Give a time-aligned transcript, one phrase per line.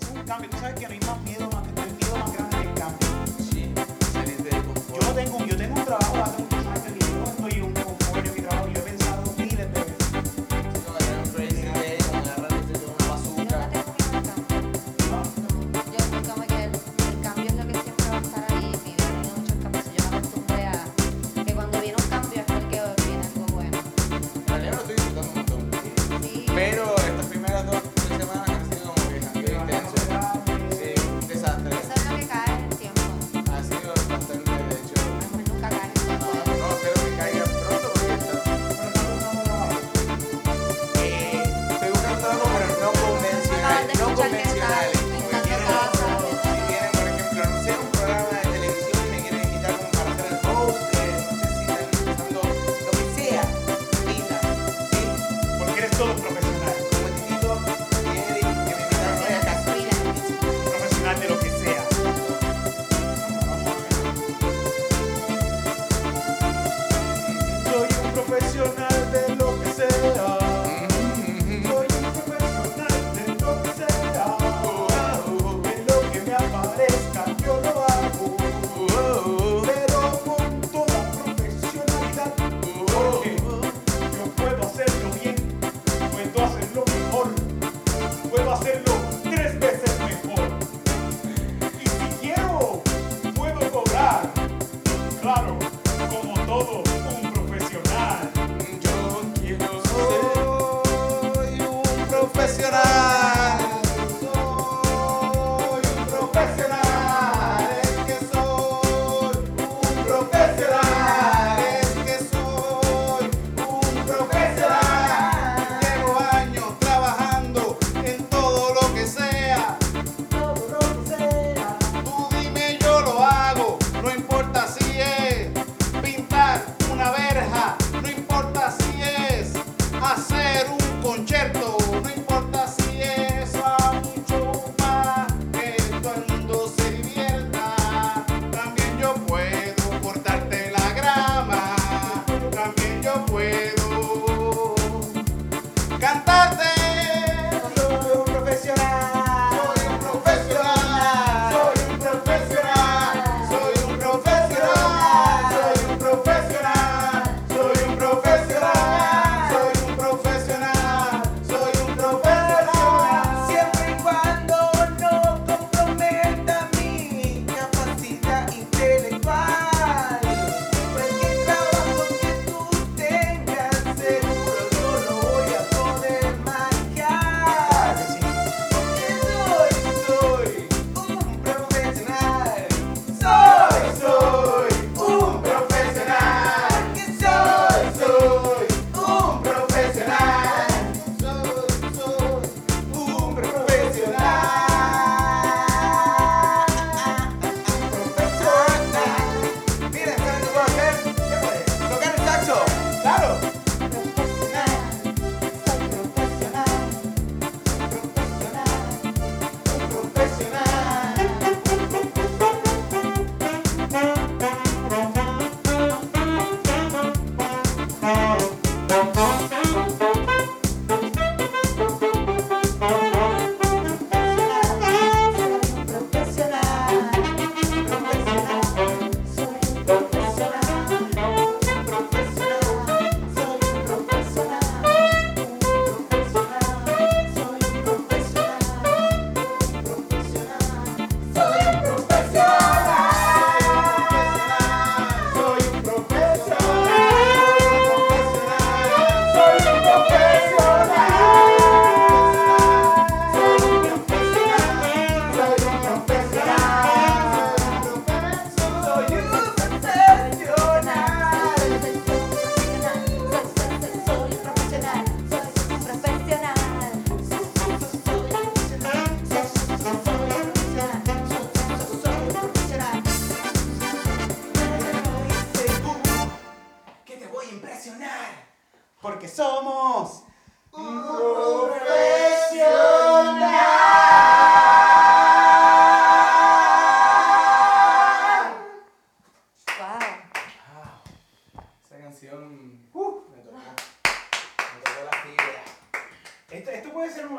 [0.00, 0.50] Es un cambio.
[0.50, 3.08] Tú sabes que no hay más miedo, más, no miedo más grande que el cambio.
[3.38, 3.72] Sí,
[4.94, 5.56] yo tengo, yo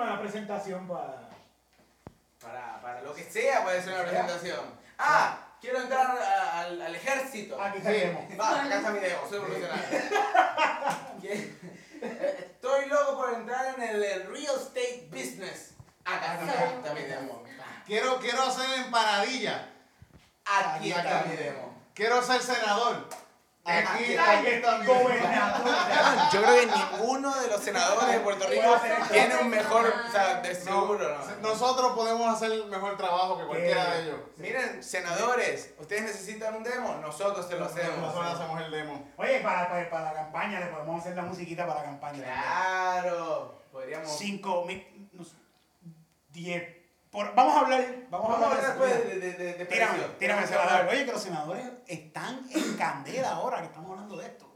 [0.04, 1.30] una presentación para.
[2.42, 4.80] Para, para lo que sea puede ser una presentación.
[4.98, 5.46] ¡Ah!
[5.60, 7.62] Quiero entrar al, al ejército.
[7.62, 8.24] Aquí tenemos.
[8.40, 9.86] Va, acá está mi demo, soy profesional.
[12.02, 15.72] Eh, estoy loco por entrar en el real estate business.
[16.06, 17.44] Acá está, mi demo.
[17.86, 19.68] Quiero, quiero ser empanadilla.
[20.46, 21.76] Aquí está mi demo.
[21.94, 23.10] Quiero ser senador.
[23.66, 25.68] Aquí, Ay, aquí está mi gobernador.
[26.32, 28.76] Yo creo que ninguno de los senadores de Puerto Rico
[29.12, 31.50] tiene un mejor, o sea, de seguro, ¿no?
[31.50, 34.20] Nosotros podemos hacer mejor trabajo que cualquiera de ellos.
[34.38, 37.98] Miren, senadores, ustedes necesitan un demo, nosotros se lo hacemos.
[38.00, 39.08] Nosotros hacemos el demo.
[39.18, 42.24] Oye, para, para, para la campaña le podemos hacer la musiquita para la campaña.
[42.24, 44.10] Claro, podríamos.
[44.18, 45.36] 5 mil, no sé,
[46.30, 46.79] 10.
[47.12, 50.46] Por, vamos a hablar, vamos, Vamos a hablar después de, de, de, de Tírame, tírame,
[50.46, 50.88] senador.
[50.92, 54.54] Oye, que los senadores están en candela ahora que estamos hablando de esto.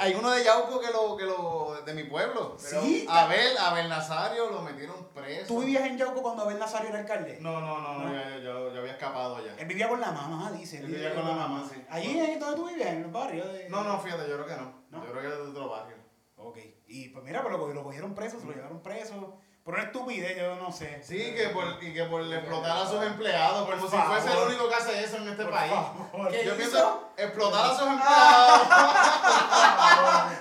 [0.00, 2.56] Hay uno de Yauco que lo, que lo, de mi pueblo.
[2.62, 3.06] Pero- Sí.
[3.06, 5.48] Abel, Abel Nazario lo metieron preso.
[5.48, 7.36] ¿Tú vivías en Yauco cuando Abel Nazario era alcalde?
[7.38, 9.54] No, no, no, no, ya, ya había escapado ya.
[9.58, 10.78] Él vivía con la mamá, dice.
[10.78, 11.84] Él vivía con la mamá, sí.
[11.90, 12.88] ¿Allí es donde tú vivías?
[12.88, 13.46] ¿En el barrio?
[13.46, 13.68] De...
[13.68, 14.72] No, no, fíjate, yo creo que no.
[14.88, 15.04] ¿No?
[15.04, 15.96] Yo creo que es de otro barrio.
[16.36, 16.56] Ok.
[16.86, 19.38] Y pues mira, pero lo, lo cogieron preso, se lo llevaron preso.
[19.64, 21.02] Por una estupidez, yo no sé.
[21.02, 24.38] Sí, que por, y que por explotar a sus empleados, como Por si fuese el
[24.48, 25.72] único que hace eso en este Por país.
[25.72, 26.30] favor.
[26.30, 26.56] ¿Qué Yo hizo?
[26.56, 28.60] pienso explotar a sus empleados.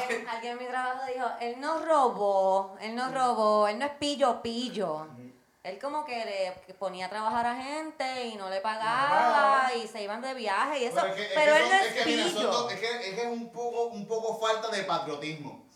[0.00, 3.92] Alguien, alguien en mi trabajo dijo, él no robó, él no robó, él no es
[3.92, 5.06] pillo pillo.
[5.62, 9.86] Él como que le que ponía a trabajar a gente y no le pagaba y
[9.86, 10.96] se iban de viaje y eso.
[11.02, 12.50] Pero, es que, es Pero que él son- no es es que, mira, son pillo.
[12.50, 15.66] dos- es que, es que es un poco, un poco falta de patriotismo.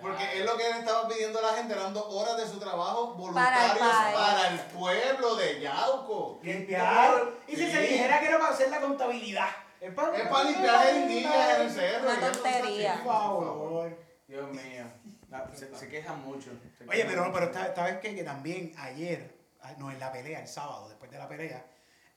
[0.00, 3.16] Porque es lo que él estaba pidiendo a la gente, dando horas de su trabajo
[3.34, 6.40] Para el voluntarios para el pueblo de Yauco.
[6.42, 7.24] Limpiar.
[7.46, 7.70] Y si Sí.
[7.72, 9.48] se dijera que era para hacer la contabilidad.
[9.80, 12.10] Es para, Es para limpiar jeringuillas en el cerro.
[12.10, 12.94] Una tontería.
[13.04, 13.98] Por favor.
[14.26, 14.84] Dios mío.
[15.28, 16.50] No, se, se quejan mucho.
[16.78, 17.32] se Oye, quejan pero, mucho.
[17.34, 20.88] pero esta, esta vez que, que también ayer, ah, no, en la pelea, el sábado,
[20.88, 21.64] después de la pelea,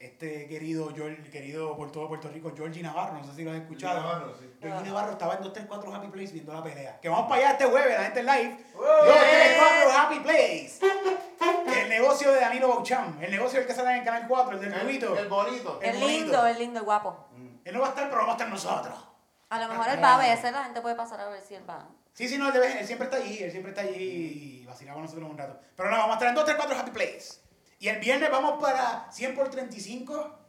[0.06, 3.58] este querido, George- querido por todo Puerto Rico, Georgie Navarro, no sé si lo has
[3.58, 4.00] escuchado.
[4.02, 4.52] Navarro, sí.
[4.62, 7.00] Georgie Navarro estaba en 234 Happy Place viendo la pelea.
[7.02, 8.66] Que vamos para allá este jueves, la gente en live.
[8.76, 8.86] ¡Wow!
[9.06, 10.80] 234 Happy Place.
[11.82, 14.62] El negocio de Danilo Baucham, el negocio del que sale en el canal 4, el
[14.62, 15.18] del El, rubito.
[15.18, 15.80] el bonito.
[15.82, 16.08] el bonito.
[16.08, 17.28] lindo, es lindo, es guapo.
[17.66, 18.96] Él no va a estar, pero vamos a estar nosotros.
[19.50, 21.70] A lo mejor él va a veces, la gente puede pasar a ver si él
[21.70, 21.88] va.
[22.14, 24.96] Sí, sí, no, él, debe- él siempre está allí, él siempre está allí y vacilaba
[24.96, 25.60] con nosotros un rato.
[25.76, 27.42] Pero no, vamos a estar en 234 Happy Place.
[27.84, 30.40] Y el viernes vamos para 100 por 35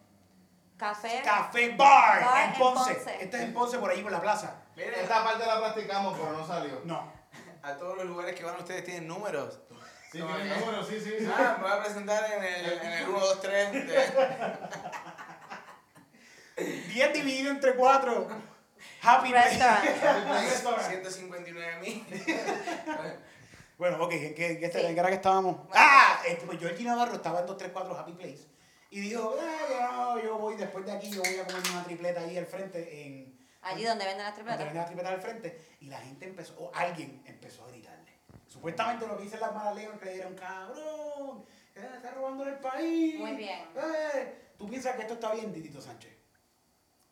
[0.76, 1.20] Café.
[1.24, 2.94] Café Bar, Bar en en Ponce.
[2.94, 3.24] Ponce.
[3.24, 4.62] Este es en Ponce, por ahí por la plaza.
[4.76, 6.80] Miren, Esta parte la practicamos, pero no salió.
[6.84, 7.12] No.
[7.60, 9.58] a todos los lugares que van ustedes tienen números.
[10.12, 10.60] Sí, No, tiene eh.
[10.60, 11.10] número, sí, sí.
[11.18, 11.28] sí.
[11.36, 13.72] Ah, me voy a presentar en el, en el 1, 2, 3.
[13.72, 14.12] De...
[16.94, 18.28] 10 dividido entre 4.
[19.02, 19.32] Happy.
[19.32, 19.84] Restaurant.
[19.84, 20.82] Restaurant.
[20.88, 22.06] 159 mil.
[23.84, 25.58] Bueno, ok, ¿en qué, en qué- en qué era que estábamos?
[25.74, 28.46] Ah, este, pues Georgie Navarro estaba en 234 Happy Place.
[28.88, 31.84] Y dijo, "Ah, yo, no, yo voy después de aquí, yo voy a comer una
[31.84, 33.38] tripleta ahí al frente en...
[33.60, 34.58] Allí donde venden las Donde tripletas.
[34.64, 38.12] venden las tripletas al frente y la gente empezó, o alguien empezó a gritarle.
[38.46, 41.44] Supuestamente lo que dicen las malas lenguas que le dieron, cabrón,
[41.74, 43.16] eh, está robando el país.
[43.20, 43.68] Muy bien.
[43.76, 46.13] Eh, ¿Tú piensas que esto está bien, Titito Sánchez?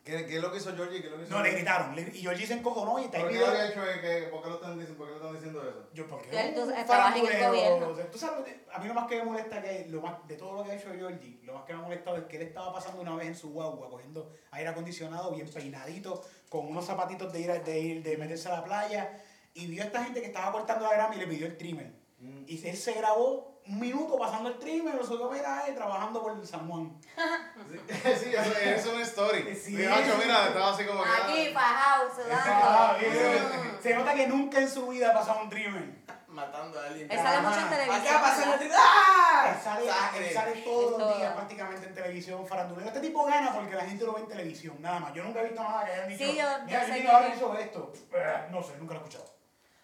[0.04, 1.00] ¿Qué, ¿Qué es lo que hizo Georgie?
[1.00, 1.94] ¿Qué es lo que hizo No, le gritaron.
[1.94, 3.84] le- y Georgie se encojonó y está ¿Por ahí qué había hecho?
[3.84, 5.88] eh, que- ¿Por qué lo están diciendo, por qué lo están diciendo eso?
[5.94, 7.88] Yo, porque un trabaja en el gobierno.
[7.88, 10.34] o sea, tú sabes, a mí lo más que me molesta que lo más de
[10.36, 12.42] todo lo que ha hecho Georgie, lo más que me ha molestado es que él
[12.42, 17.32] estaba pasando una vez en su guagua cogiendo aire acondicionado, bien peinadito, con unos zapatitos
[17.32, 19.22] de ir, a- de ir, de meterse a la playa,
[19.54, 21.92] y vio a esta gente que estaba cortando la grama y le pidió el trimmer.
[22.22, 22.44] Mm.
[22.46, 26.22] Y él se grabó un minuto pasando el trimmer, lo subió a mirar y trabajando
[26.22, 26.98] por el San Juan.
[27.04, 29.54] Sí, eso es una story.
[29.56, 29.72] Sí.
[29.76, 31.08] Mi macho, mira, estaba así como que.
[31.10, 32.98] Aquí, Ah, sudando.
[32.98, 33.44] bien.
[33.78, 33.82] Mm.
[33.82, 36.02] Se nota que nunca en su vida ha pasado un trimmer.
[36.28, 37.10] Matando a alguien.
[37.12, 38.06] Él sale mucho en televisión.
[38.06, 39.52] Acá pasa el ¡Ah!
[39.54, 40.28] Él sale, Sangre.
[40.28, 42.88] él sale todos los días prácticamente en televisión farandulero.
[42.88, 45.12] Este tipo gana porque la gente lo ve en televisión, nada más.
[45.12, 46.24] Yo nunca he visto nada que hayan dicho.
[46.24, 47.92] Sí, yo- yo Mira, sé Jimmy que- ahora hizo esto.
[48.14, 49.32] Eh, No sé, nunca lo he escuchado.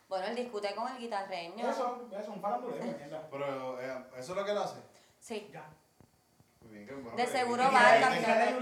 [0.09, 1.71] Bueno, él discute con el guitarreño.
[1.71, 3.29] Eso, eso, un farandulero, mierda.
[3.31, 4.77] Pero, eh, ¿eso es lo que él hace?
[5.21, 5.51] Sí.
[5.53, 5.69] Ya.
[6.63, 7.17] Muy bien, bueno.
[7.17, 8.59] De que le seguro griten, va a cambiar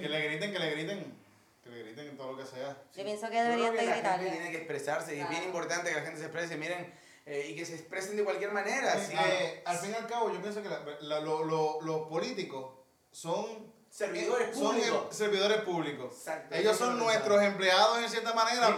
[0.00, 1.16] Que le griten, que le griten.
[1.64, 2.76] Que le griten en todo lo que sea.
[2.94, 4.30] Yo pienso que deberían de gritarle.
[4.30, 6.94] tiene que expresarse y es bien importante que la gente se exprese, miren,
[7.26, 8.94] eh, y que se expresen de cualquier manera.
[8.94, 9.14] Eh, sí.
[9.18, 12.70] eh, al fin y al cabo, yo pienso que la- la- lo- lo- los políticos
[13.10, 15.02] son Servidores son públicos.
[15.10, 16.14] em- servidores públicos.
[16.18, 16.54] Exacto.
[16.54, 18.76] Ellos son nuestros empleados en cierta manera.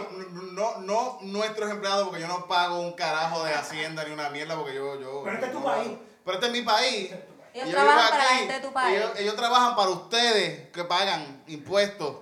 [0.53, 4.55] No, no nuestros empleados porque yo no pago un carajo de Hacienda ni una mierda
[4.55, 4.97] porque yo...
[4.97, 5.91] yo Pero este es tu no- país.
[6.23, 7.11] Pero este es mi país.
[7.53, 8.97] Ellos Y yo trabajan para la aquí, gente de tu país.
[8.97, 12.15] Ellos, ellos trabajan para ustedes que pagan impuestos.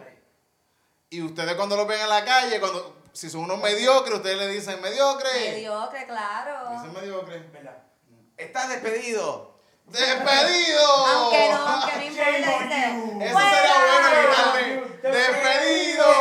[1.12, 4.48] Y ustedes cuando los ven en la calle, cuando si son unos mediocres, ustedes le
[4.48, 5.30] dicen mediocre.
[5.52, 6.72] Mediocre, claro.
[6.72, 7.40] Dicen mediocre.
[7.54, 7.78] ¿Verdad?
[8.38, 9.57] Estás despedido.
[9.88, 10.86] ¡Despedido!
[11.08, 12.28] Aunque no, aunque no importa.
[13.26, 14.64] Eso sería bueno quitarle.
[15.02, 16.17] ¡Despedido!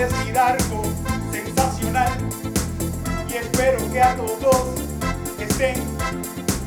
[0.00, 0.82] decir algo
[1.30, 2.12] sensacional.
[3.28, 4.66] Y espero que a todos
[5.38, 5.76] estén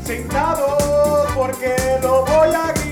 [0.05, 2.82] sentados porque lo voy a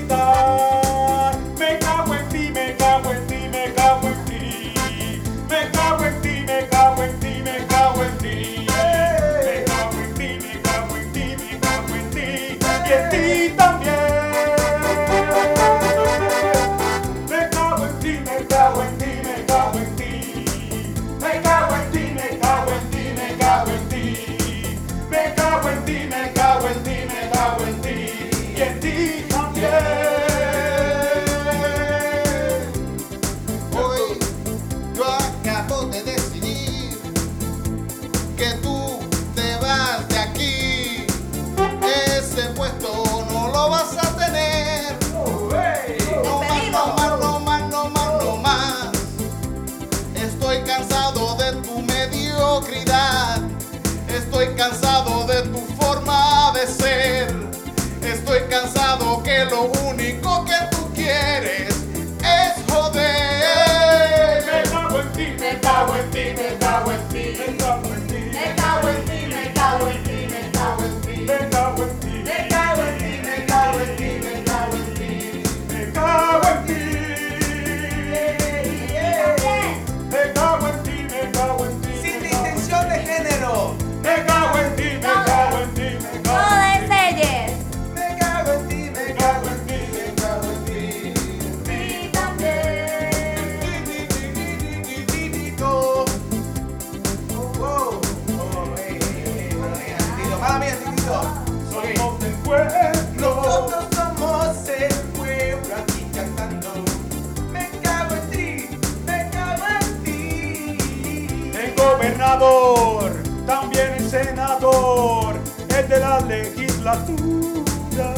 [116.82, 118.14] legislatura.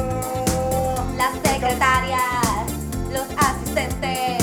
[1.17, 2.73] Las secretarias,
[3.13, 4.43] los asistentes,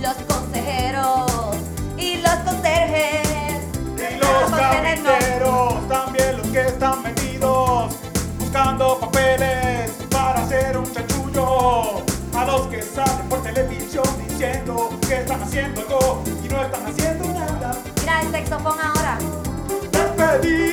[0.00, 1.56] los consejeros
[1.96, 3.62] y los conserjes.
[3.96, 7.94] Y los carpinteros, también los que están metidos
[8.38, 12.04] buscando papeles para hacer un chachullo.
[12.34, 17.24] A los que salen por televisión diciendo que están haciendo algo y no están haciendo
[17.28, 17.78] nada.
[18.00, 19.18] Mira el saxofón ahora.
[19.90, 20.65] Despedido.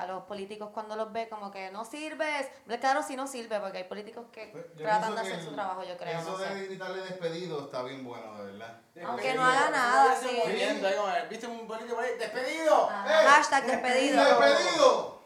[0.00, 2.48] A los políticos cuando los ve como que no sirves.
[2.80, 5.82] Claro, sí no sirve porque hay políticos que Pues, tratan de que hacer su trabajo,
[5.84, 6.18] yo creo.
[6.18, 6.66] Eso no de sé.
[6.66, 8.80] gritarle despedido está bien bueno, de verdad.
[9.06, 10.40] Aunque no haga nada, sí.
[10.44, 10.88] movimiento
[11.28, 12.12] ¿Viste un político por ahí?
[12.18, 12.88] ¡Despedido!
[12.90, 13.22] Ajá.
[13.22, 13.26] ¡Eh!
[13.26, 14.24] Hashtag despedido.
[14.24, 15.19] ¡Despedido!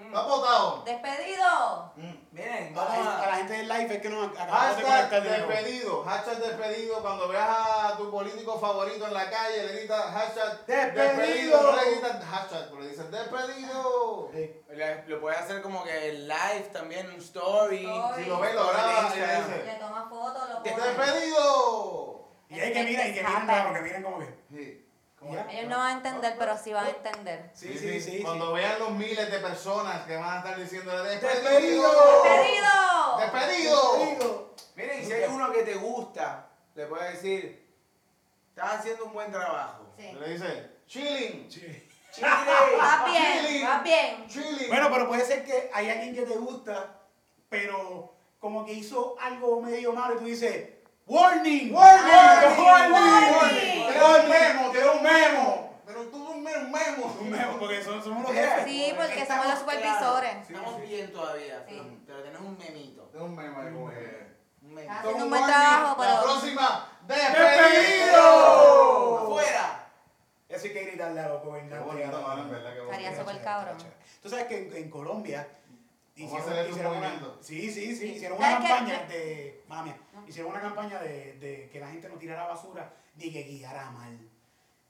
[0.00, 0.82] ¿Está votado?
[0.84, 1.92] Despedido.
[2.32, 3.36] Miren, A la, gente, a vamos la a...
[3.36, 7.02] gente del live es que nos acabamos de Hashtag conectar de despedido, hashtag despedido.
[7.02, 11.62] Cuando veas a tu político favorito en la calle, le gritas hashtag ¡Despedido!
[11.62, 14.30] No le gritas hashtag, pero le dices despedido.
[14.32, 14.62] Sí.
[14.70, 17.84] Le- Lo puedes hacer como que live también, un story.
[17.84, 18.22] Story.
[18.24, 20.76] Si lo ves, lo grabas y le Le dices toma fotos, lo pone.
[20.76, 22.28] ¡Despedido!
[22.48, 24.34] Y hay que miren, y que miren raro, que miren como que.
[24.50, 24.86] Sí.
[25.20, 25.52] ¿Cómo era?
[25.52, 27.50] Ellos no van a entender, pero sí van a entender.
[27.54, 28.22] Sí, sí, sí.
[28.22, 31.42] Cuando vean los miles de personas que van a estar diciendo ¡Despedido!
[31.42, 31.92] despedido.
[32.22, 33.18] ¡Despedido!
[33.18, 33.98] ¡Despedido!
[33.98, 34.54] Despedido.
[34.76, 37.68] Miren, si hay uno que te gusta, le puedes decir,
[38.48, 39.92] estás haciendo un buen trabajo.
[39.98, 40.10] Sí.
[40.18, 41.48] Le dice chilling.
[41.48, 42.26] ¡Chile!
[42.26, 43.66] Va bien, Chilling.
[43.68, 44.26] va bien.
[44.26, 44.68] chilling.
[44.68, 46.98] Bueno, pero puede ser que hay alguien que te gusta,
[47.50, 50.70] pero como que hizo algo medio malo y tú dices,
[51.10, 51.74] ¡Warning!
[51.74, 52.92] ¡Warning!
[52.94, 53.86] ¡Warning!
[53.88, 54.70] ¡Te doy un memo!
[54.70, 55.80] ¡Te doy un memo!
[55.84, 57.16] Pero tú un memo, un memo.
[57.20, 58.32] Un memo, porque son- somos los.
[58.64, 60.36] Sí, porque somos los supervisores.
[60.48, 63.02] Estamos bien todavía, pero, tenemos un memito.
[63.12, 64.30] Tengo un memo que.
[64.62, 65.58] Un Haciendo un buen warning.
[65.58, 69.18] trabajo, La pero- próxima, ¡Despedido!
[69.18, 69.86] ¡Afuera!
[70.48, 71.78] Eso hay que gritarle a los gobernantes.
[71.78, 73.76] Qué bonito, mano, en verdad, súper cabrón.
[74.22, 75.48] Tú sabes que en, en Colombia
[76.16, 76.24] Un
[76.70, 78.06] hicieron una, sí, sí, sí, Sí.
[78.12, 79.96] hicieron una campaña de, mía,
[80.28, 84.18] hicieron una campaña de, de que la gente no tirara basura ni que guiara mal.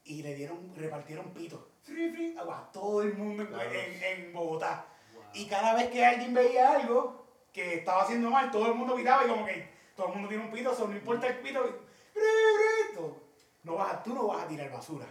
[0.04, 1.60] Y le dieron, repartieron pitos.
[1.82, 3.70] Fri, fri, A todo el mundo en, Claro.
[3.70, 4.86] en- en Bogotá.
[5.34, 9.24] Y cada vez que alguien veía algo que estaba haciendo mal, todo el mundo pitaba
[9.24, 11.62] y como que todo el mundo tiene un pito, so, no importa el pito.
[11.62, 11.72] fri,
[12.12, 13.16] fri, tú,
[13.62, 15.06] no vas a, tú no vas a tirar basura.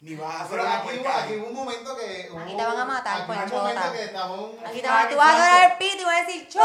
[0.00, 2.28] Ni vas a hacer Pero aquí, hubo, aquí hubo un momento que.
[2.30, 3.56] hubo- Aquí te van a matar, hubo un chota.
[3.62, 4.66] momento que estaba un.
[4.66, 6.64] Aquí te vas, tú vas a agarrar el pito y vas a decir ¡Chota!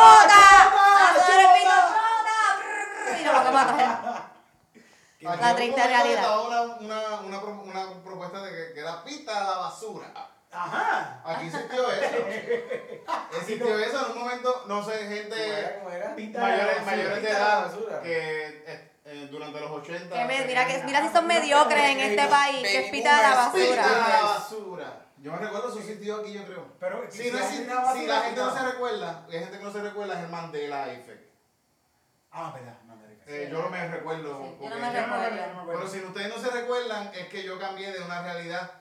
[0.74, 3.20] ¡Vas a sonar el pito ¡Chota!
[3.20, 4.34] Y lo vas a matar.
[5.22, 6.46] La triste realidad.
[6.48, 10.08] Una, una, una, una propuesta de que, que era pita a la basura.
[10.52, 11.22] Ajá.
[11.26, 12.16] Aquí existió eso.
[13.40, 15.16] Existió eso en un momento, no sé, ¿Cómo era?
[15.16, 16.16] gente ¿Cómo era?
[16.16, 18.02] Pinta mayores, la mayores de la edad basura.
[18.02, 20.16] que eh, durante los 80.
[20.16, 23.16] Que me- se mira, que, mira si son mediocres en este país, que es pita
[23.18, 24.10] de la Pita basura.
[24.10, 25.00] la basura.
[25.18, 26.68] Yo me recuerdo, eso existió aquí, yo creo.
[26.80, 27.46] Pero Si, no la
[28.22, 31.30] gente no se recuerda, hay gente que no se recuerda, es el Mandela Effect.
[32.32, 33.14] Ah, verdad, Mandela.
[33.26, 34.38] Eh, yo no me recuerdo.
[34.40, 35.66] Sí, yo porque- me Yo no me recuerdo.
[35.80, 38.72] Pero si ustedes no se recuerdan, es que yo cambié de una realidad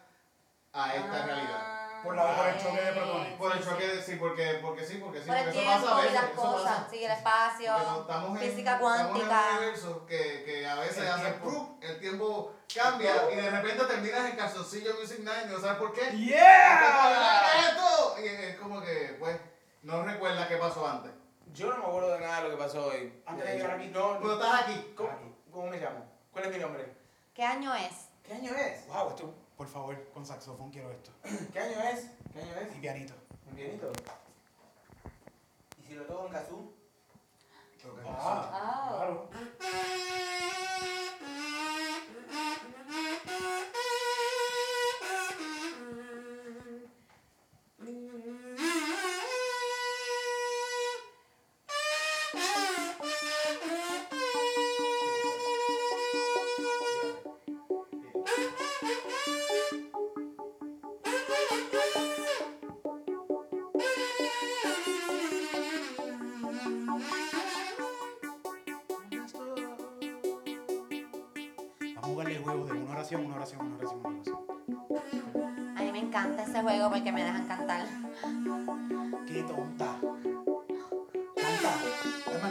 [0.72, 1.71] a esta Ah, realidad.
[2.02, 3.34] Por la- por el choque de protones.
[3.34, 5.86] Por el choque de sí, porque, porque sí, porque sí, Por el porque eso tiempo
[5.86, 6.20] pasa a y veces.
[6.20, 6.88] las eso cosas, pasa.
[6.90, 9.46] sí, el espacio, Porque estamos en, física Estamos en cuántica.
[9.50, 11.32] un universo que, que a veces El hace.
[11.34, 11.82] ¡prup!
[11.84, 15.92] el tiempo cambia y de repente terminas en calzoncillo Music Night y no sabes por
[15.92, 16.16] qué.
[16.16, 17.42] ¡Yeah!
[17.52, 18.14] ¿Qué es esto?
[18.20, 19.36] Y es como que, pues,
[19.82, 21.12] no recuerdas qué pasó antes.
[21.52, 23.22] Yo no me acuerdo de nada de lo que pasó hoy.
[23.26, 23.88] Antes de llegar aquí.
[23.88, 24.94] No, Cuando estás aquí.
[24.96, 25.10] ¿Cómo,
[25.52, 26.04] cómo me llamo?
[26.32, 26.92] ¿Cuál es mi nombre?
[27.34, 28.08] ¿Qué año es?
[28.22, 28.86] ¿Qué año es?
[28.86, 31.12] Wow, esto, por favor, con saxofón quiero esto.
[31.52, 32.06] ¿Qué año es?
[32.32, 32.76] ¿Qué año es?
[32.76, 33.14] Y pianito.
[33.48, 33.92] Un pianito.
[35.80, 36.72] ¿Y si lo toco en kazoo?
[38.08, 38.88] Ah, Ah.
[38.96, 39.30] claro.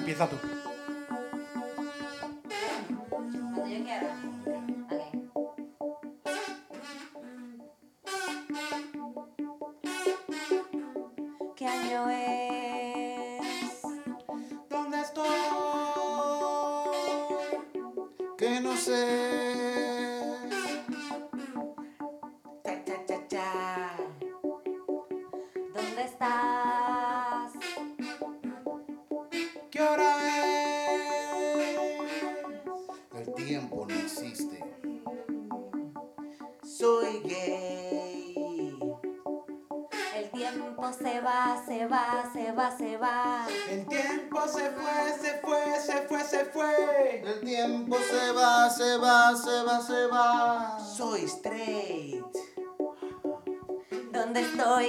[0.02, 0.38] empieza tú.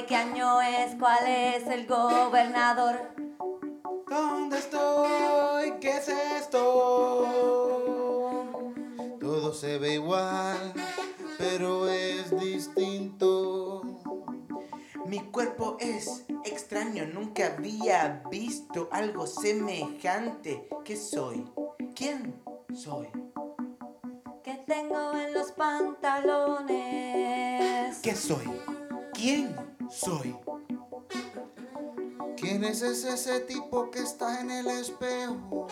[0.06, 0.96] ¿Qué año es?
[0.98, 3.14] ¿Cuál es el gobernador?
[4.08, 5.74] ¿Dónde estoy?
[5.80, 7.28] ¿Qué es esto?
[9.20, 10.72] Todo se ve igual,
[11.38, 13.82] pero es distinto.
[15.06, 20.68] Mi cuerpo es extraño, nunca había visto algo semejante.
[20.84, 21.44] ¿Qué soy?
[21.94, 22.42] ¿Quién
[22.74, 23.08] soy?
[24.42, 26.72] ¿Qué tengo en los pantalones?
[28.02, 28.50] ¿Qué soy?
[29.14, 30.34] ¿Quién soy?
[32.36, 35.66] ¿Quién es ese, ese tipo que está en el espejo?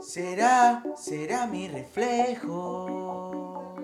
[0.00, 3.74] Será, será mi reflejo.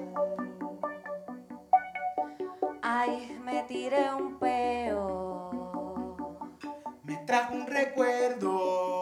[2.81, 6.59] Ay, me tiré un peo.
[7.03, 9.02] Me trajo un recuerdo.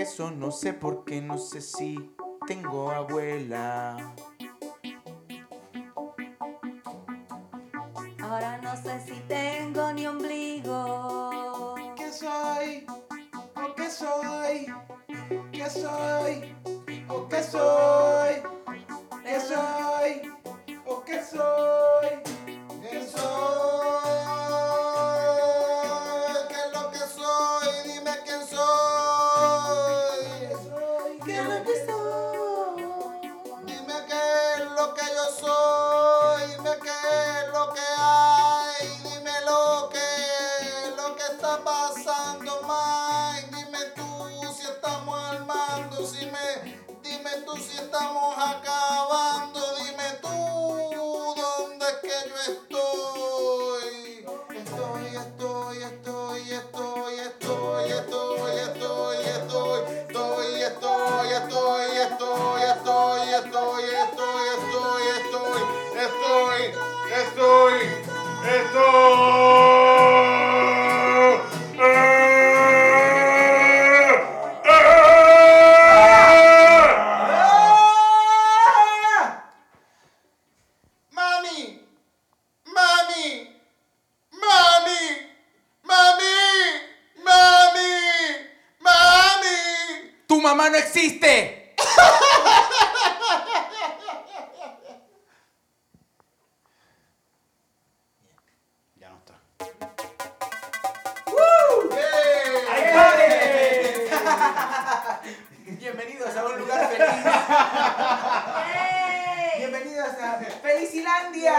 [0.00, 2.10] Eso no sé por qué, no sé si
[2.46, 4.14] tengo abuela.
[8.22, 11.74] Ahora no sé si tengo ni ombligo.
[11.96, 12.86] ¿Qué soy?
[13.54, 14.66] ¿O qué soy?
[15.52, 16.56] ¿Qué soy?
[17.08, 18.42] ¿O qué soy?
[19.22, 20.32] ¿Qué soy?
[20.86, 21.69] ¿O qué soy?
[109.58, 111.54] Bienvenidos a Felicilandia.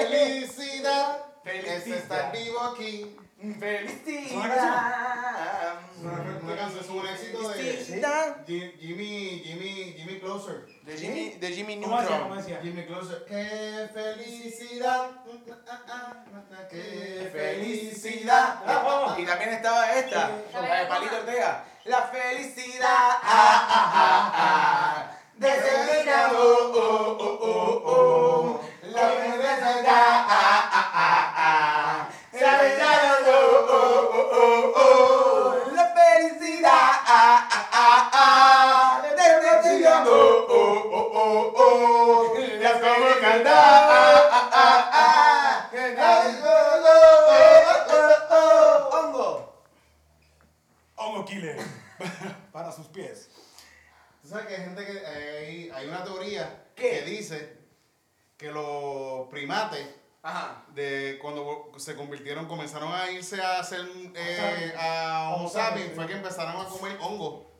[0.00, 1.18] Felicidad.
[1.44, 1.76] Felicidad.
[1.76, 3.16] Es estar vivo aquí.
[3.58, 4.92] Felicidad.
[6.42, 8.36] Una canción es un éxito de Felicidad.
[8.46, 10.66] Ji- Jimmy, Jimmy, Jimmy Closer.
[10.84, 12.18] De Jimmy, de Jimmy ¿Cómo decía?
[12.20, 12.62] ¿Cómo Neutron.
[12.62, 13.24] Jimmy Closer.
[13.28, 15.10] ¡Qué felicidad!
[16.70, 18.62] ¡Qué felicidad!
[18.64, 19.14] Bravo.
[19.20, 21.64] Y también estaba esta, la de Palito Ortega.
[21.84, 28.60] La felicidad ah, ah, ah, ah, de ser oh, oh, oh, oh.
[28.84, 35.74] La felicidad ah, ah, ah, ah, felicidad, oh, oh, oh, oh, oh.
[35.74, 42.38] La felicidad ah, ah, ah, ah, de ser oh, oh, oh, oh, oh.
[42.60, 43.81] Las como cantar
[54.32, 56.90] sabes que hay gente que hay, hay una teoría ¿Qué?
[56.90, 57.58] que dice
[58.36, 59.86] que los primates
[60.22, 60.64] Ajá.
[60.74, 66.14] de cuando se convirtieron, comenzaron a irse a hacer eh, a Homo sapiens, fue que
[66.14, 67.50] empezaron a comer hongo.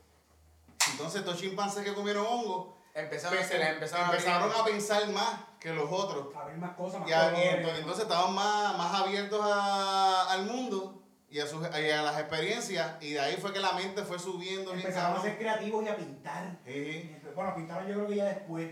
[0.90, 6.34] Entonces estos chimpancés que comieron hongo Empezaron, a a pensar más que los otros.
[6.36, 7.54] A ver más cosas, más Y, a- y colores.
[7.54, 11.01] entonces, entonces estaban más, más abiertos a- al mundo
[11.32, 14.18] y a, sus, y a las experiencias y de ahí fue que la mente fue
[14.18, 14.72] subiendo.
[14.72, 16.58] bien Empezaron a ser creativos y a pintar.
[16.66, 17.16] Sí.
[17.34, 18.70] Bueno, pintaron yo creo que ya después.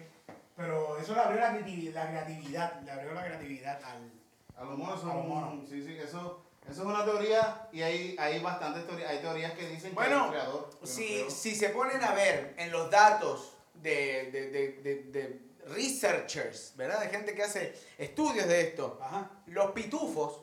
[0.56, 4.12] Pero eso le abrió la creatividad, la creatividad, le abrió la creatividad al.
[4.58, 5.68] A los monos son A los monos.
[5.70, 9.10] Sí, sí, eso, eso es una teoría y hay, hay bastantes teorías.
[9.10, 10.70] Hay teorías que dicen Bueno, que un creador.
[10.82, 16.74] Si, si se ponen a ver en los datos de, de, de, de, de researchers,
[16.76, 17.00] ¿verdad?
[17.00, 19.30] De gente que hace estudios de esto, Ajá.
[19.46, 20.42] los pitufos.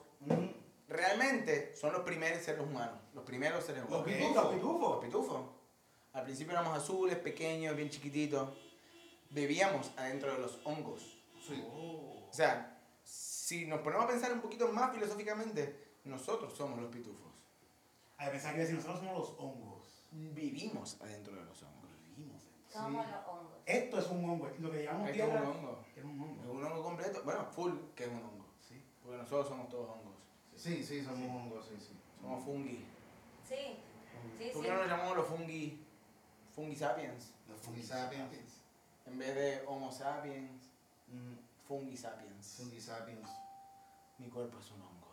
[0.88, 3.00] Realmente son los primeros seres humanos.
[3.13, 4.06] Los primeros seres Los humanos.
[4.15, 4.36] pitufos.
[4.43, 4.89] Los pitufos.
[4.95, 5.41] Los pitufos.
[6.13, 8.50] Al principio éramos azules, pequeños, bien chiquititos.
[9.30, 11.17] Bebíamos adentro de los hongos.
[11.45, 11.63] Sí.
[11.71, 17.34] O sea, si nos ponemos a pensar un poquito más filosóficamente, nosotros somos los pitufos.
[18.17, 20.04] Ay, pensaba que a decir, nosotros somos los hongos.
[20.12, 21.89] Vivimos adentro de los hongos.
[22.02, 23.54] Vivimos Somos los hongos.
[23.65, 25.80] Esto es un hongo, lo que llevamos Esto es tierra un hongo.
[25.95, 26.52] es un Es hongo.
[26.54, 27.21] un hongo completo.
[27.26, 28.45] Bueno, full, que es un hongo.
[28.67, 28.82] Sí.
[29.04, 30.15] Porque nosotros somos todos hongos.
[30.58, 31.93] Sí, sí, somos hongos, sí, sí.
[32.22, 32.86] Somos fungi.
[33.48, 33.78] Sí,
[34.38, 34.67] sí, ¿Por sí.
[34.67, 35.86] qué no nos llamamos los fungi,
[36.56, 37.32] fungi sapiens?
[37.48, 38.34] Los Fungi sapiens.
[39.06, 40.63] En vez de homo sapiens,
[41.10, 42.56] Mm, fungi sapiens.
[42.58, 43.30] Fungi sapiens.
[44.17, 45.08] Mi cuerpo es un hongo.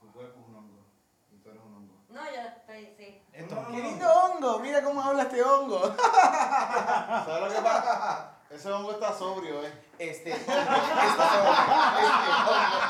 [0.00, 0.82] Tu cuerpo es un hongo.
[1.30, 1.94] Y tú eres un hongo.
[2.08, 3.20] No, yo estoy, sí.
[3.32, 4.58] Esto ¡Qué lindo hongo!
[4.60, 5.94] Mira cómo habla este hongo.
[5.96, 8.35] ¿Sabes lo que pasa?
[8.48, 9.72] Ese hongo está sobrio, ¿eh?
[9.98, 10.54] Este hongo, este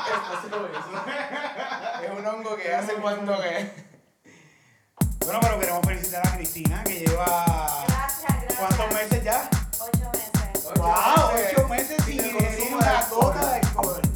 [0.05, 1.03] hongo, este hongo, este hongo.
[2.03, 3.87] Es un hongo que hace cuando que...
[5.25, 7.45] Bueno, pero queremos felicitar a Cristina que lleva.
[7.87, 8.59] Gracias, gracias.
[8.59, 9.49] ¿Cuántos meses ya?
[9.79, 10.73] Ocho meses.
[10.75, 11.31] ¡Wow!
[11.33, 14.06] Ocho meses sin ingerir consumo una gota de alcohol.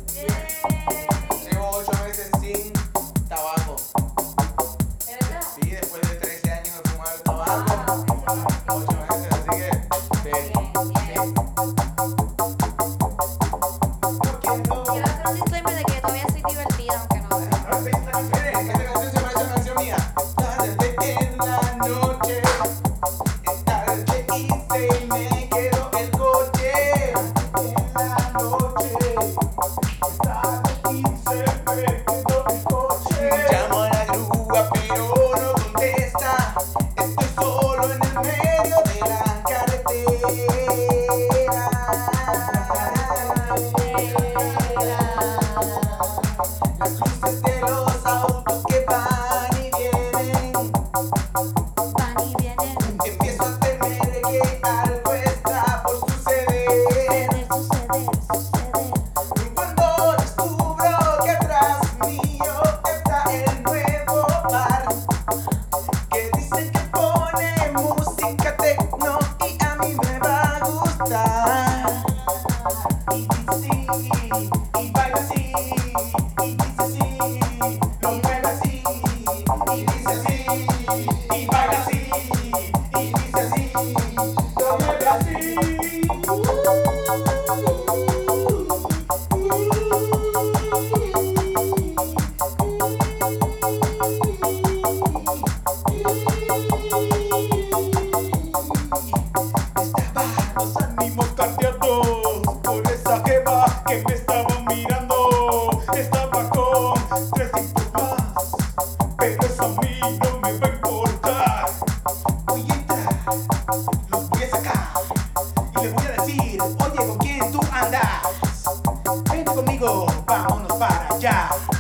[121.21, 121.70] Vámonos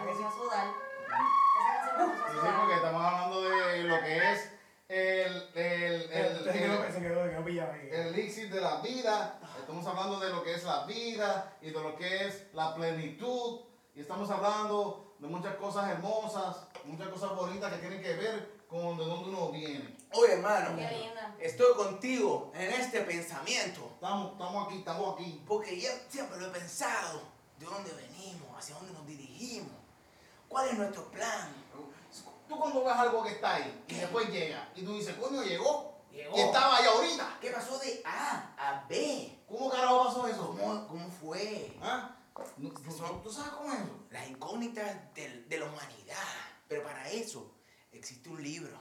[0.00, 0.68] a sudar.
[1.58, 2.56] Esa canción me puso a Sí, sudar.
[2.60, 4.52] porque estamos hablando de lo que es
[4.88, 7.88] el, el, el, el, se quedó, se quedó pillado ahí.
[7.90, 9.38] el elixir de la vida.
[9.58, 13.60] Estamos hablando de lo que es la vida y de lo que es la plenitud.
[13.94, 18.96] Y estamos hablando de muchas cosas hermosas, muchas cosas bonitas que tienen que ver con
[18.96, 19.96] de dónde uno viene.
[20.12, 21.34] Oye, hermano, Qué linda.
[21.40, 23.90] estoy contigo en este pensamiento.
[23.94, 25.42] Estamos, estamos aquí, estamos aquí.
[25.46, 27.20] Porque yo siempre lo he pensado.
[27.58, 28.56] ¿De dónde venimos?
[28.56, 29.72] ¿Hacia dónde nos dirigimos?
[30.48, 31.48] ¿Cuál es nuestro plan?
[32.48, 35.98] Tú cuando ves algo que está ahí y después llega y tú dices, coño, llegó.
[36.10, 36.36] Llegó.
[36.36, 37.36] Y estaba ahí ahorita.
[37.40, 39.38] ¿Qué pasó de A a B?
[39.46, 40.56] ¿Cómo carajo pasó eso?
[40.58, 41.76] ¿Cómo, cómo fue?
[41.82, 42.16] ¿Ah?
[42.34, 42.92] ¿Tú,
[43.30, 44.06] sabes cómo es eso?
[44.10, 46.16] Las incógnitas del- de la humanidad.
[46.68, 47.54] Pero para eso
[47.92, 48.78] existe un libro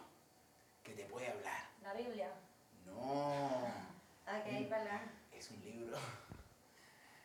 [0.83, 1.69] que te puede hablar.
[1.83, 2.31] La Biblia.
[2.85, 3.47] No,
[4.25, 5.01] Ok, ¿verdad?
[5.31, 5.97] es un libro.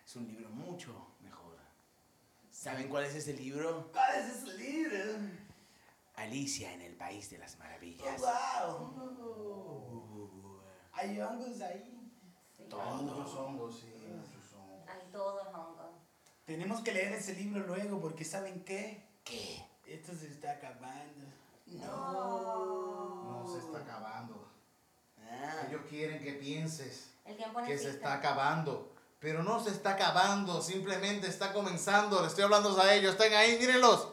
[0.05, 0.93] Es un libro mucho.
[2.63, 3.91] ¿Saben cuál es ese libro?
[3.91, 5.01] ¿Cuál es ese libro?
[6.15, 8.23] Alicia en el País de las Maravillas.
[8.23, 10.61] Oh, wow.
[10.93, 12.09] Hay hongos ahí.
[12.57, 12.63] Sí.
[12.71, 12.81] Todo.
[12.81, 14.89] Hay muchos hongos, sí, muchos hongos.
[14.89, 15.97] Hay todo en Hong Kong.
[16.45, 19.09] Tenemos que leer ese libro luego porque ¿saben qué?
[19.25, 19.61] ¿Qué?
[19.85, 21.25] Esto se está acabando.
[21.67, 24.49] No se está acabando.
[25.19, 28.92] Ah, Ellos quieren que pienses El tiempo no que se está acabando.
[29.23, 32.21] Pero no se está acabando, simplemente está comenzando.
[32.21, 34.09] Le estoy hablando a ellos, están ahí, mírenlos.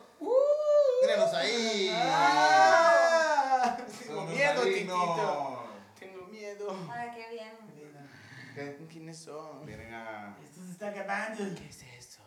[1.02, 1.89] Mírenlos ahí.
[1.93, 5.60] Ah, tengo miedo, divinos.
[6.00, 6.78] Tengo miedo.
[6.91, 7.58] Ay, qué bien.
[8.54, 8.78] ¿Qué?
[8.88, 9.65] ¿Quiénes son?
[9.65, 10.38] Vienen a.
[10.43, 11.38] Esto se está acabando.
[11.56, 12.22] ¿Qué es eso?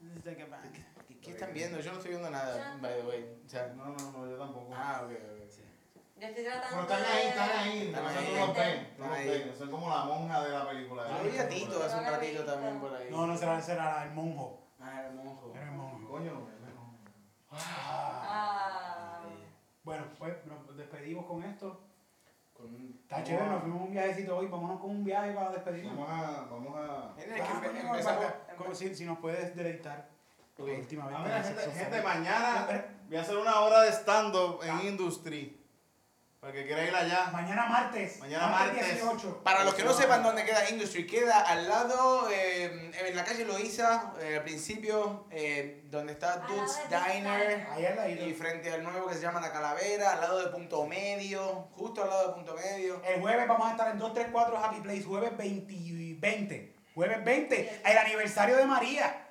[0.00, 0.72] Esto se está acabando.
[1.08, 1.80] ¿Qué, qué están viendo?
[1.80, 3.40] Yo no estoy viendo nada, by the way.
[3.44, 4.72] O sea, No, no, no, yo tampoco.
[4.74, 5.66] ah, ok, ok.
[6.18, 7.92] Yo estoy Pero están ahí, están ahí.
[7.92, 8.34] No, ahí.
[8.34, 9.54] no los ven, no los ven.
[9.58, 11.04] Son como la monja de la película.
[11.22, 13.08] Yo vi a Tito hace un ratito también por ahí.
[13.10, 14.66] No, no será, será el monjo.
[14.80, 15.52] Ah, era monjo.
[15.54, 16.08] Era el monjo.
[16.08, 16.48] Coño, no.
[17.50, 17.58] Ah.
[18.28, 19.22] Ah.
[19.84, 21.82] Bueno, pues nos despedimos con esto.
[23.02, 24.46] Está chévere, nos fuimos un viajecito hoy.
[24.46, 25.96] Vámonos con un viaje para despedirnos.
[25.96, 26.46] Vamos a.
[26.50, 27.14] Vamos a.
[27.42, 30.08] Ah, como si, si nos puedes deleitar.
[30.58, 32.66] Ah, el gente, mañana
[33.06, 35.55] voy a hacer una hora de stand-up en Industry.
[36.40, 37.30] Para que quiera ir allá.
[37.32, 38.18] Mañana martes.
[38.20, 38.86] Mañana martes.
[38.94, 39.42] 18.
[39.42, 43.44] Para los que no sepan dónde queda Industry, queda al lado, eh, en la calle
[43.44, 47.66] Loíza, eh, al principio, eh, donde está lado Dude's de Dude's Diner.
[47.72, 48.24] Ahí al ladito.
[48.26, 52.02] Y frente al nuevo que se llama La Calavera, al lado de Punto Medio, justo
[52.02, 53.02] al lado de Punto Medio.
[53.04, 56.16] El jueves vamos a estar en 234 Happy Place, jueves 20.
[56.20, 56.76] 20.
[56.94, 59.26] Jueves 20, el aniversario de María.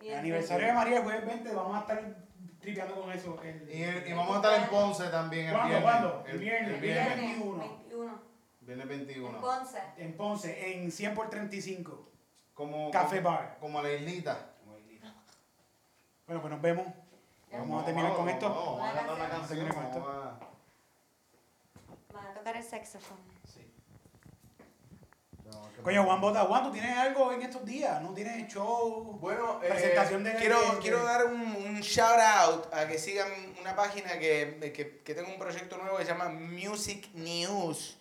[0.00, 2.27] El- aniversario de María, el jueves 20, vamos a estar
[2.72, 3.40] tripeando con eso.
[3.42, 5.90] El, Y, y vamos a estar en Ponce también el ¿Cuándo, viernes.
[5.90, 6.24] cuándo?
[6.26, 7.16] El, viernes, el viernes.
[7.16, 7.38] viernes.
[7.38, 7.58] 21.
[7.58, 8.20] 21.
[8.60, 9.40] Viernes En 21.
[9.40, 9.78] Ponce.
[9.96, 12.08] en Ponce, en 100 por 35.
[12.54, 13.56] Como, Café como, Bar.
[13.60, 14.50] como a la islita.
[16.26, 16.86] Bueno, pues nos vemos.
[17.50, 18.48] Vamos a terminar con esto.
[18.50, 19.68] Vamos, vamos a canción.
[22.12, 23.37] Vamos a tocar el saxofón.
[25.82, 28.02] Coño, Juan Bota, Juan, ¿tú tienes algo en estos días?
[28.02, 29.16] ¿No tienes show?
[29.20, 33.28] Bueno, eh, Presentación de- quiero, de- quiero dar un, un shout out a que sigan
[33.60, 37.96] una página que, que, que tengo un proyecto nuevo que se llama Music News.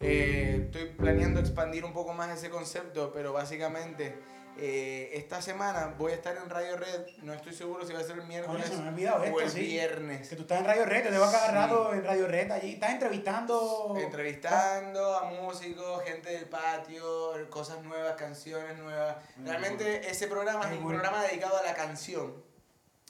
[0.00, 4.18] Eh, estoy planeando expandir un poco más ese concepto, pero básicamente
[4.58, 7.06] eh, esta semana voy a estar en Radio Red.
[7.22, 9.40] No estoy seguro si va a ser el miércoles se me ha olvidado o esto,
[9.40, 9.60] el sí.
[9.60, 10.28] viernes.
[10.28, 11.52] Que tú estás en Radio Red, te debo cada Sí.
[11.52, 12.72] rato en Radio Red allí.
[12.74, 13.94] Estás entrevistando.
[13.98, 19.16] Entrevistando a músicos, gente del patio, cosas nuevas, canciones nuevas.
[19.44, 21.00] Realmente ese programa es un bueno.
[21.00, 22.44] programa dedicado a la canción,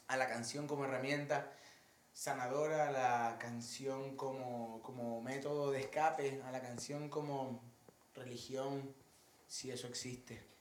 [0.08, 1.50] a la canción como herramienta
[2.12, 7.62] sanadora, a la canción como, como método de escape, a la canción como
[8.14, 8.94] religión,
[9.48, 10.51] si eso existe.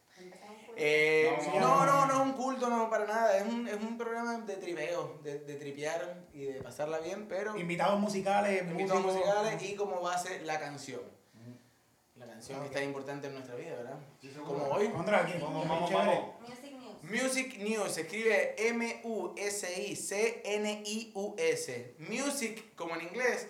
[0.78, 2.14] Eh, No, no, no.
[2.14, 3.38] es un culto, no, para nada.
[3.38, 7.58] Es un, es un programa de tripeo, de, de tripear y de pasarla bien, pero
[7.58, 9.26] Invitados musicales, invitados músicos.
[9.28, 11.02] musicales y como base la canción.
[12.16, 13.98] La canción que es tan importante en nuestra vida, ¿verdad?
[14.22, 14.30] Sí.
[14.46, 14.90] Como hoy.
[14.90, 15.34] Contra aquí.
[15.42, 16.36] Vamos, vamos, vamos.
[16.48, 17.24] Music News.
[17.24, 18.56] Music News, se escribe
[20.62, 21.96] M-U-S-I-C-N-I-U-S.
[22.00, 23.48] Music como en inglés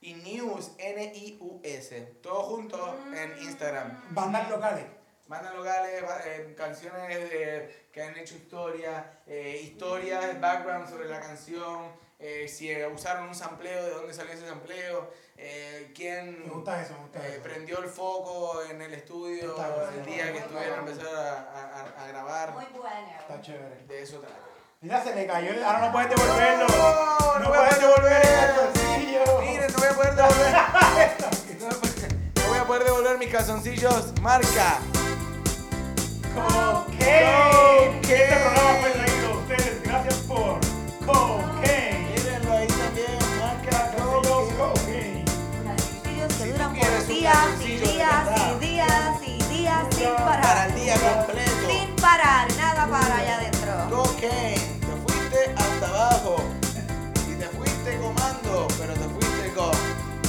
[0.00, 2.00] y News, N-I-U-S.
[2.22, 4.02] Todo junto en Instagram.
[4.14, 4.84] Bandas locales.
[5.26, 11.88] Bandas locales, eh, canciones eh, que han hecho historia, eh, historias, background sobre la canción,
[12.18, 16.80] eh, si eh, usaron un sampleo, de dónde salió ese sampleo, eh, quién Me gusta
[16.82, 17.42] eso, me gusta eh, eso.
[17.42, 19.90] prendió el foco en el estudio Está bueno.
[19.98, 22.52] el día que estuvieron a empezar a, a- a- a grabar.
[22.52, 23.08] Muy bueno.
[23.18, 23.76] Está chévere.
[23.86, 24.36] De eso trata.
[24.82, 25.50] Mira, se le cayó.
[25.52, 26.66] el- Ahora no puedes devolverlo.
[26.68, 28.26] No, no voy a puedes poder devolver.
[28.26, 29.40] el calzoncillo.
[29.40, 30.54] Miren, no voy a poder devolver.
[31.64, 31.70] No,
[32.42, 34.20] no voy a poder devolver mis calzoncillos.
[34.20, 34.78] Marca.
[36.34, 38.00] Cocaine.
[38.02, 40.58] Este programa fue traído a ustedes gracias por
[41.06, 42.08] Cocaine.
[42.10, 45.24] Mírenlo ahí también, marca Cocaine.
[45.64, 50.42] Castillos que duran por días y días y días y días sin parar.
[50.42, 51.68] Para el día completo.
[51.68, 53.72] Sin parar, nada para allá adentro.
[53.90, 56.36] Cocaine, te fuiste hasta abajo.
[57.30, 59.70] Y te fuiste comando, pero te fuiste con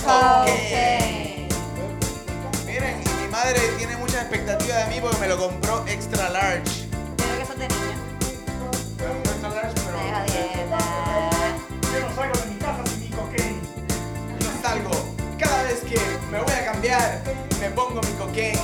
[0.03, 1.47] Cocaine.
[2.67, 3.74] Miren, y mi madre
[4.15, 6.87] muchas expectativas de mí porque me lo compró extra large.
[7.17, 7.77] Creo que eso tenía.
[8.97, 9.97] Me extra large, pero.
[11.91, 13.59] Yo no salgo de mi casa sin mi cocaine.
[14.39, 14.91] No salgo.
[15.37, 15.99] Cada vez que
[16.31, 17.23] me voy a cambiar,
[17.59, 18.59] me pongo mi cocaine.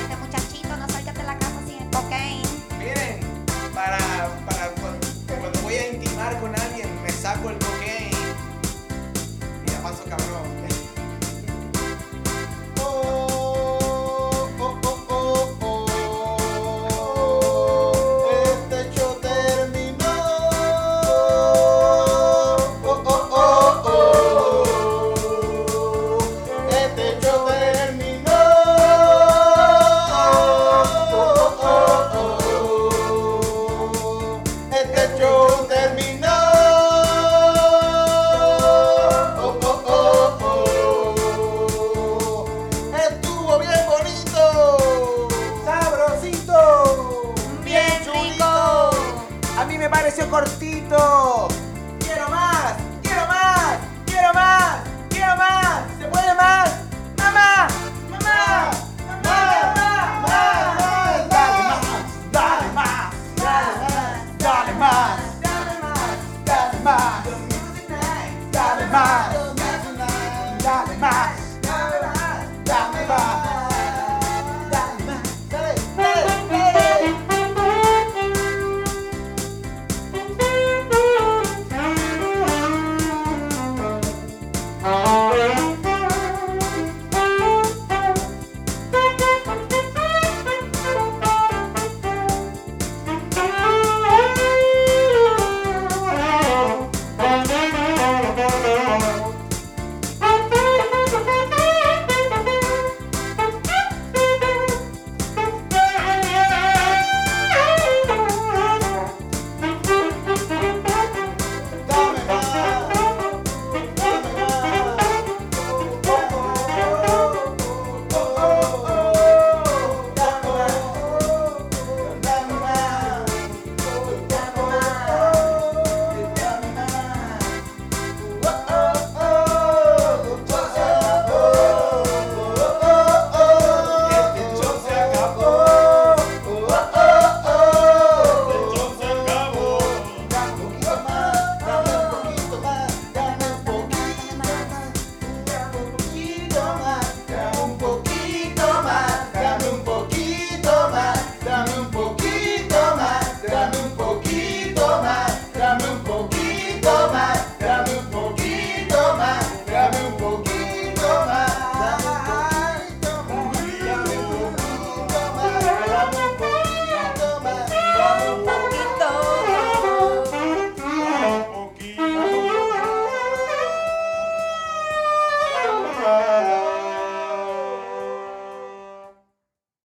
[0.00, 2.48] Este muchachito, no salgas de la casa sin el cocaine.
[2.78, 3.20] Miren,
[3.74, 3.98] para,
[4.48, 5.06] para cuando,
[5.38, 6.71] cuando voy a intimar con alguien.